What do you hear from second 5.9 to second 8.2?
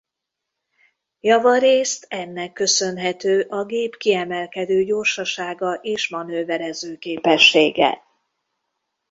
manőverezőképessége.